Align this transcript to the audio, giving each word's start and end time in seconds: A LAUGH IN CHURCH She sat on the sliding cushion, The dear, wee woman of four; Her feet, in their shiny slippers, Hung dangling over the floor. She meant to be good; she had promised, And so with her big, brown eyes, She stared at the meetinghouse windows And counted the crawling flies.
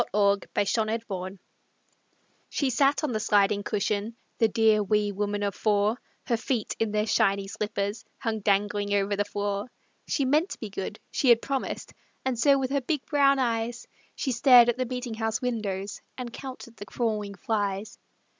A 0.01 0.17
LAUGH 0.17 0.39
IN 0.57 0.65
CHURCH 0.65 1.33
She 2.49 2.71
sat 2.71 3.03
on 3.03 3.11
the 3.11 3.19
sliding 3.19 3.61
cushion, 3.61 4.15
The 4.39 4.47
dear, 4.47 4.81
wee 4.81 5.11
woman 5.11 5.43
of 5.43 5.53
four; 5.53 6.01
Her 6.25 6.37
feet, 6.37 6.75
in 6.79 6.89
their 6.91 7.05
shiny 7.05 7.47
slippers, 7.47 8.03
Hung 8.17 8.39
dangling 8.39 8.95
over 8.95 9.15
the 9.15 9.23
floor. 9.25 9.67
She 10.07 10.25
meant 10.25 10.49
to 10.49 10.59
be 10.59 10.71
good; 10.71 10.99
she 11.11 11.29
had 11.29 11.39
promised, 11.39 11.93
And 12.25 12.39
so 12.39 12.57
with 12.57 12.71
her 12.71 12.81
big, 12.81 13.05
brown 13.05 13.37
eyes, 13.37 13.85
She 14.15 14.31
stared 14.31 14.69
at 14.69 14.77
the 14.79 14.87
meetinghouse 14.87 15.39
windows 15.39 16.01
And 16.17 16.33
counted 16.33 16.77
the 16.77 16.87
crawling 16.87 17.35
flies. 17.35 17.99